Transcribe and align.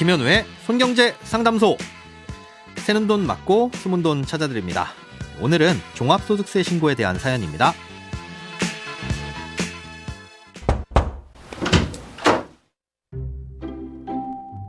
김현우의 0.00 0.46
손경제 0.64 1.12
상담소. 1.24 1.76
새는 2.76 3.06
돈 3.06 3.26
맞고 3.26 3.70
숨은 3.74 4.02
돈 4.02 4.24
찾아드립니다. 4.24 4.86
오늘은 5.42 5.74
종합소득세 5.92 6.62
신고에 6.62 6.94
대한 6.94 7.18
사연입니다. 7.18 7.74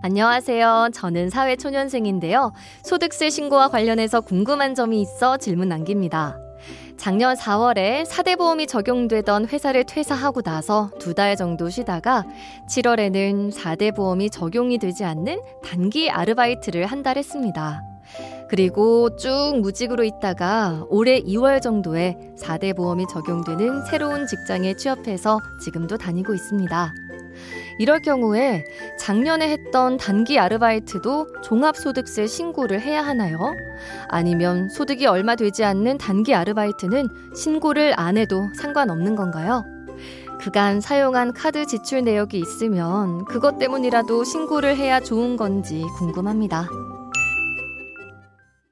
안녕하세요. 0.03 0.89
저는 0.93 1.29
사회초년생인데요. 1.29 2.51
소득세 2.83 3.29
신고와 3.29 3.69
관련해서 3.69 4.19
궁금한 4.19 4.75
점이 4.75 4.99
있어 4.99 5.37
질문 5.37 5.69
남깁니다. 5.69 6.35
작년 7.01 7.35
4월에 7.35 8.05
4대 8.05 8.37
보험이 8.37 8.67
적용되던 8.67 9.47
회사를 9.47 9.85
퇴사하고 9.85 10.43
나서 10.43 10.91
두 10.99 11.15
달 11.15 11.35
정도 11.35 11.67
쉬다가 11.67 12.23
7월에는 12.69 13.51
4대 13.51 13.95
보험이 13.95 14.29
적용이 14.29 14.77
되지 14.77 15.03
않는 15.03 15.41
단기 15.63 16.11
아르바이트를 16.11 16.85
한 16.85 17.01
달 17.01 17.17
했습니다. 17.17 17.81
그리고 18.49 19.15
쭉 19.15 19.57
무직으로 19.61 20.03
있다가 20.03 20.85
올해 20.89 21.19
2월 21.21 21.59
정도에 21.59 22.17
4대 22.39 22.75
보험이 22.75 23.05
적용되는 23.11 23.83
새로운 23.85 24.27
직장에 24.27 24.75
취업해서 24.75 25.39
지금도 25.63 25.97
다니고 25.97 26.35
있습니다. 26.35 26.93
이럴 27.81 27.99
경우에 27.99 28.63
작년에 28.99 29.49
했던 29.49 29.97
단기 29.97 30.37
아르바이트도 30.37 31.41
종합소득세 31.41 32.27
신고를 32.27 32.79
해야 32.79 33.03
하나요? 33.03 33.55
아니면 34.07 34.69
소득이 34.69 35.07
얼마 35.07 35.35
되지 35.35 35.63
않는 35.63 35.97
단기 35.97 36.35
아르바이트는 36.35 37.09
신고를 37.35 37.99
안 37.99 38.17
해도 38.17 38.49
상관없는 38.53 39.15
건가요? 39.15 39.63
그간 40.39 40.79
사용한 40.79 41.33
카드 41.33 41.65
지출 41.65 42.03
내역이 42.03 42.37
있으면 42.37 43.25
그것 43.25 43.57
때문이라도 43.57 44.25
신고를 44.25 44.77
해야 44.77 44.99
좋은 44.99 45.35
건지 45.35 45.83
궁금합니다. 45.97 46.67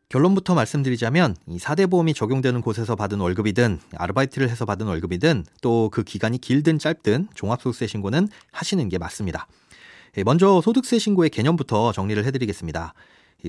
결론부터 0.09 0.55
말씀드리자면 0.55 1.35
이 1.45 1.59
4대 1.59 1.87
보험이 1.87 2.15
적용되는 2.15 2.61
곳에서 2.61 2.95
받은 2.95 3.19
월급이든 3.19 3.79
아르바이트를 3.95 4.49
해서 4.49 4.65
받은 4.65 4.87
월급이든 4.87 5.45
또 5.61 5.89
그 5.91 6.03
기간이 6.03 6.39
길든 6.39 6.79
짧든 6.79 7.29
종합소득세 7.35 7.85
신고는 7.85 8.27
하시는 8.51 8.89
게 8.89 8.97
맞습니다. 8.97 9.47
예, 10.17 10.23
먼저 10.23 10.61
소득세 10.61 10.97
신고의 10.97 11.29
개념부터 11.29 11.91
정리를 11.91 12.25
해드리겠습니다. 12.25 12.93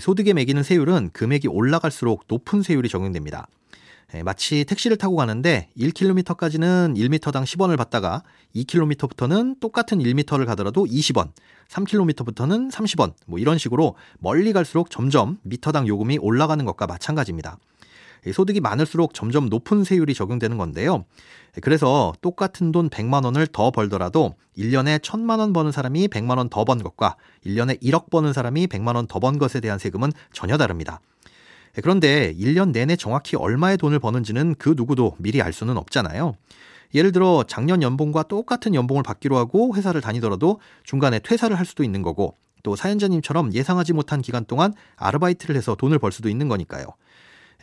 소득에 0.01 0.35
매기는 0.35 0.63
세율은 0.63 1.11
금액이 1.15 1.49
올라갈수록 1.49 2.25
높은 2.29 2.63
세율이 2.63 2.89
적용됩니다. 2.91 3.49
예, 4.15 4.23
마치 4.25 4.65
택시를 4.65 4.97
타고 4.97 5.15
가는데 5.17 5.69
1km까지는 5.79 6.97
1m당 6.97 7.45
10원을 7.45 7.77
받다가 7.77 8.23
2km부터는 8.57 9.61
똑같은 9.61 9.99
1m를 9.99 10.47
가더라도 10.47 10.85
20원, 10.85 11.31
3km부터는 11.69 12.73
30원, 12.73 13.13
뭐 13.27 13.39
이런 13.39 13.57
식으로 13.59 13.95
멀리 14.19 14.53
갈수록 14.53 14.91
점점 14.91 15.39
미터당 15.43 15.87
요금이 15.87 16.19
올라가는 16.21 16.65
것과 16.65 16.87
마찬가지입니다. 16.89 17.59
소득이 18.35 18.61
많을수록 18.61 19.15
점점 19.15 19.49
높은 19.49 19.83
세율이 19.85 20.13
적용되는 20.15 20.59
건데요. 20.59 21.05
그래서 21.63 22.13
똑같은 22.21 22.71
돈 22.71 22.91
100만 22.91 23.25
원을 23.25 23.47
더 23.47 23.71
벌더라도 23.71 24.35
1년에 24.59 24.99
1000만 24.99 25.39
원 25.39 25.53
버는 25.53 25.73
사람이 25.73 26.09
100만 26.09 26.37
원 26.37 26.49
더 26.51 26.65
번 26.65 26.83
것과 26.83 27.17
1년에 27.47 27.81
1억 27.81 28.11
버는 28.11 28.33
사람이 28.33 28.67
100만 28.67 28.97
원 28.97 29.07
더 29.07 29.21
번 29.21 29.39
것에 29.39 29.61
대한 29.61 29.79
세금은 29.79 30.13
전혀 30.33 30.59
다릅니다. 30.59 31.01
그런데 31.77 32.35
1년 32.35 32.73
내내 32.73 32.97
정확히 32.97 33.37
얼마의 33.37 33.77
돈을 33.77 33.99
버는지는 33.99 34.57
그 34.59 34.75
누구도 34.77 35.17
미리 35.19 35.41
알 35.41 35.53
수는 35.53 35.77
없잖아요. 35.77 36.35
예를 36.95 37.13
들어 37.13 37.45
작년 37.47 37.83
연봉과 37.83 38.25
똑같은 38.25 38.75
연봉을 38.75 39.03
받기로 39.03 39.37
하고 39.37 39.75
회사를 39.77 40.01
다니더라도 40.01 40.61
중간에 40.83 41.21
퇴사를 41.21 41.57
할 41.57 41.65
수도 41.65 41.85
있는 41.85 42.03
거고 42.03 42.37
또 42.63 42.77
사연자님처럼 42.77 43.55
예상하지 43.55 43.93
못한 43.93 44.21
기간 44.21 44.45
동안 44.45 44.75
아르바이트를 44.97 45.57
해서 45.57 45.75
돈을 45.75 45.99
벌 45.99 46.13
수도 46.13 46.29
있는 46.29 46.49
거니까요. 46.49 46.85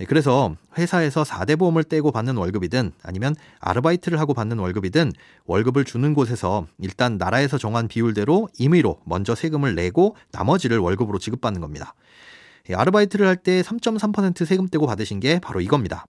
그래서 0.07 0.56
회사에서 0.78 1.24
4대 1.24 1.57
보험을 1.57 1.84
떼고 1.84 2.12
받는 2.12 2.38
월급이든 2.38 2.91
아니면 3.01 3.35
아르바이트를 3.59 4.19
하고 4.19 4.35
받는 4.35 4.59
월급이든 4.59 5.12
월급을 5.45 5.85
주는 5.85 6.13
곳에서 6.13 6.68
일단 6.79 7.18
나라에서 7.18 7.57
정한 7.57 7.88
비율대로 7.88 8.47
임의로 8.59 9.00
먼저 9.06 9.34
세금을 9.34 9.74
내고 9.74 10.16
나머지를 10.31 10.78
월급으로 10.78 11.18
지급받는 11.18 11.62
겁니다. 11.62 11.95
아르바이트를 12.75 13.28
할 13.28 13.38
때 13.38 13.61
3.3% 13.61 14.45
세금 14.45 14.67
떼고 14.67 14.88
받으신 14.88 15.19
게 15.19 15.39
바로 15.39 15.61
이겁니다. 15.61 16.05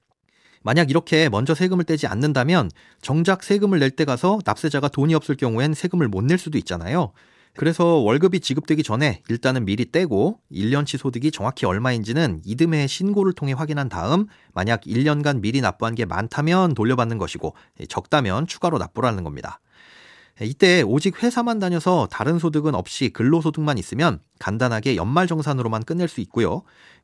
만약 0.63 0.91
이렇게 0.91 1.29
먼저 1.29 1.55
세금을 1.55 1.85
떼지 1.85 2.07
않는다면 2.07 2.71
정작 3.01 3.43
세금을 3.45 3.79
낼 3.79 3.91
때 3.91 4.05
가서 4.05 4.39
납세자가 4.45 4.89
돈이 4.89 5.15
없을 5.15 5.37
경우엔 5.37 5.75
세금을 5.75 6.09
못 6.09 6.25
낼 6.25 6.39
수도 6.39 6.59
있잖아요. 6.59 7.13
그래서 7.55 7.85
월급이 7.85 8.41
지급되기 8.41 8.83
전에 8.83 9.23
일단은 9.29 9.65
미리 9.65 9.91
떼고 9.91 10.41
1년치 10.53 10.97
소득이 10.99 11.31
정확히 11.33 11.67
얼마인지는 11.67 12.43
이듬해 12.45 12.87
신고를 12.87 13.33
통해 13.33 13.53
확인한 13.53 13.89
다음 13.89 14.27
만약 14.53 14.83
1년간 14.83 15.41
미리 15.41 15.61
납부한 15.61 15.95
게 15.95 16.05
많다면 16.05 16.75
돌려받는 16.75 17.19
것이고 17.19 17.55
적다면 17.89 18.47
추가로 18.47 18.79
납부라는 18.79 19.25
겁니다. 19.25 19.61
이때 20.41 20.83
오직 20.83 21.23
회사만 21.23 21.59
다녀서 21.59 22.07
다른 22.11 22.39
소득은 22.39 22.75
없이 22.75 23.11
근로소득만 23.11 23.77
있으면 23.79 24.21
간단하게 24.39 24.97
연말정산으로만 24.97 25.85
끝낼 25.85 26.09
수 26.09 26.21
있고요. 26.21 26.63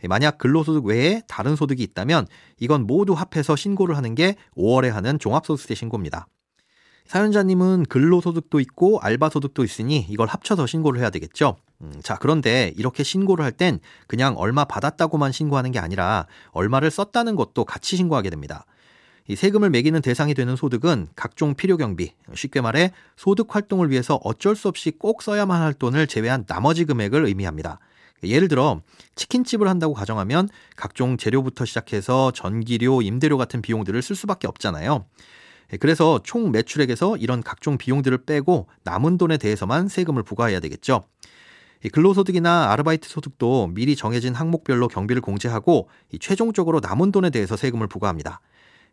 만약 0.08 0.38
근로소득 0.38 0.84
외에 0.84 1.22
다른 1.26 1.56
소득이 1.56 1.82
있다면 1.82 2.26
이건 2.60 2.86
모두 2.86 3.12
합해서 3.12 3.56
신고를 3.56 3.96
하는 3.96 4.14
게 4.14 4.36
5월에 4.56 4.90
하는 4.90 5.18
종합소득세 5.18 5.74
신고입니다. 5.74 6.28
사연자님은 7.06 7.84
근로소득도 7.90 8.60
있고 8.60 8.98
알바소득도 9.00 9.62
있으니 9.62 10.06
이걸 10.08 10.26
합쳐서 10.26 10.66
신고를 10.66 11.00
해야 11.00 11.10
되겠죠. 11.10 11.56
음, 11.82 11.92
자, 12.02 12.16
그런데 12.18 12.72
이렇게 12.76 13.02
신고를 13.02 13.44
할 13.44 13.52
땐 13.52 13.78
그냥 14.06 14.36
얼마 14.38 14.64
받았다고만 14.64 15.32
신고하는 15.32 15.70
게 15.70 15.78
아니라 15.78 16.26
얼마를 16.52 16.90
썼다는 16.90 17.36
것도 17.36 17.64
같이 17.66 17.96
신고하게 17.96 18.30
됩니다. 18.30 18.64
이 19.26 19.36
세금을 19.36 19.70
매기는 19.70 20.00
대상이 20.02 20.34
되는 20.34 20.54
소득은 20.54 21.08
각종 21.16 21.54
필요 21.54 21.78
경비, 21.78 22.12
쉽게 22.34 22.60
말해 22.60 22.92
소득 23.16 23.54
활동을 23.54 23.90
위해서 23.90 24.20
어쩔 24.22 24.54
수 24.54 24.68
없이 24.68 24.90
꼭 24.90 25.22
써야만 25.22 25.62
할 25.62 25.72
돈을 25.72 26.06
제외한 26.06 26.44
나머지 26.46 26.84
금액을 26.84 27.24
의미합니다. 27.24 27.78
예를 28.22 28.48
들어 28.48 28.82
치킨집을 29.14 29.66
한다고 29.66 29.94
가정하면 29.94 30.48
각종 30.76 31.16
재료부터 31.16 31.64
시작해서 31.64 32.32
전기료, 32.32 33.00
임대료 33.00 33.38
같은 33.38 33.62
비용들을 33.62 34.00
쓸 34.02 34.14
수밖에 34.14 34.46
없잖아요. 34.46 35.06
그래서 35.80 36.20
총 36.22 36.52
매출액에서 36.52 37.16
이런 37.16 37.42
각종 37.42 37.78
비용들을 37.78 38.24
빼고 38.24 38.68
남은 38.82 39.16
돈에 39.16 39.38
대해서만 39.38 39.88
세금을 39.88 40.22
부과해야 40.22 40.60
되겠죠. 40.60 41.02
근로소득이나 41.92 42.70
아르바이트 42.72 43.08
소득도 43.08 43.68
미리 43.68 43.96
정해진 43.96 44.34
항목별로 44.34 44.88
경비를 44.88 45.20
공제하고 45.20 45.88
최종적으로 46.20 46.80
남은 46.80 47.12
돈에 47.12 47.30
대해서 47.30 47.56
세금을 47.56 47.88
부과합니다. 47.88 48.40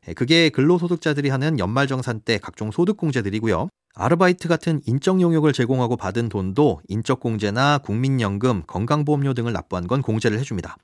예, 0.07 0.13
그게 0.13 0.49
근로소득자들이 0.49 1.29
하는 1.29 1.59
연말정산 1.59 2.21
때 2.21 2.37
각종 2.37 2.71
소득공제들이고요. 2.71 3.69
아르바이트 3.93 4.47
같은 4.47 4.81
인적 4.85 5.21
용역을 5.21 5.53
제공하고 5.53 5.97
받은 5.97 6.29
돈도 6.29 6.81
인적공제나 6.87 7.79
국민연금, 7.79 8.63
건강보험료 8.65 9.33
등을 9.33 9.53
납부한 9.53 9.87
건 9.87 10.01
공제를 10.01 10.39
해줍니다. 10.39 10.77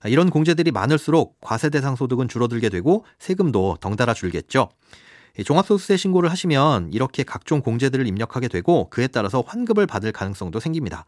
아, 0.00 0.08
이런 0.08 0.30
공제들이 0.30 0.70
많을수록 0.70 1.38
과세 1.40 1.70
대상 1.70 1.96
소득은 1.96 2.28
줄어들게 2.28 2.68
되고 2.68 3.04
세금도 3.18 3.78
덩달아 3.80 4.14
줄겠죠. 4.14 4.68
종합소득세 5.44 5.98
신고를 5.98 6.30
하시면 6.30 6.92
이렇게 6.92 7.22
각종 7.22 7.60
공제들을 7.60 8.06
입력하게 8.06 8.48
되고 8.48 8.88
그에 8.88 9.06
따라서 9.06 9.42
환급을 9.46 9.86
받을 9.86 10.12
가능성도 10.12 10.60
생깁니다. 10.60 11.04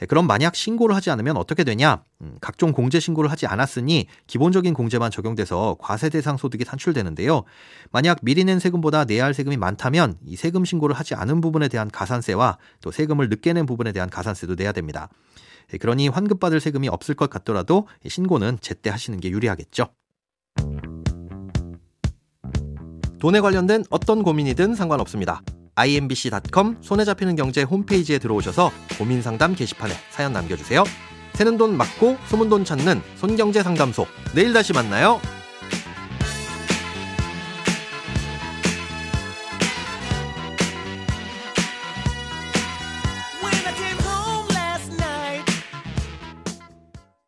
네, 0.00 0.06
그럼 0.06 0.26
만약 0.26 0.56
신고를 0.56 0.96
하지 0.96 1.10
않으면 1.10 1.36
어떻게 1.36 1.62
되냐? 1.62 2.02
음, 2.22 2.38
각종 2.40 2.72
공제 2.72 2.98
신고를 2.98 3.30
하지 3.30 3.46
않았으니 3.46 4.06
기본적인 4.26 4.72
공제만 4.72 5.10
적용돼서 5.10 5.76
과세 5.78 6.08
대상 6.08 6.38
소득이 6.38 6.64
산출되는데요. 6.64 7.44
만약 7.90 8.18
미리 8.22 8.44
낸 8.44 8.58
세금보다 8.58 9.04
내야 9.04 9.26
할 9.26 9.34
세금이 9.34 9.58
많다면 9.58 10.16
이 10.24 10.36
세금 10.36 10.64
신고를 10.64 10.96
하지 10.96 11.14
않은 11.14 11.42
부분에 11.42 11.68
대한 11.68 11.90
가산세와 11.90 12.56
또 12.80 12.90
세금을 12.90 13.28
늦게 13.28 13.52
낸 13.52 13.66
부분에 13.66 13.92
대한 13.92 14.08
가산세도 14.08 14.54
내야 14.54 14.72
됩니다. 14.72 15.10
네, 15.68 15.76
그러니 15.76 16.08
환급받을 16.08 16.60
세금이 16.60 16.88
없을 16.88 17.14
것 17.14 17.28
같더라도 17.28 17.86
신고는 18.08 18.56
제때 18.62 18.88
하시는 18.88 19.20
게 19.20 19.28
유리하겠죠. 19.28 19.88
돈에 23.18 23.40
관련된 23.40 23.84
어떤 23.90 24.22
고민이든 24.22 24.74
상관없습니다. 24.74 25.42
imbc.com 25.80 26.76
손에 26.80 27.04
잡히는 27.04 27.36
경제 27.36 27.62
홈페이지에 27.62 28.18
들어오셔서 28.18 28.70
고민 28.98 29.22
상담 29.22 29.54
게시판에 29.54 29.94
사연 30.10 30.32
남겨주세요. 30.32 30.84
새는 31.34 31.56
돈 31.56 31.76
맞고 31.76 32.18
소문 32.26 32.48
돈 32.48 32.64
찾는 32.64 33.00
손경제 33.16 33.62
상담소. 33.62 34.06
내일 34.34 34.52
다시 34.52 34.72
만나요. 34.72 35.20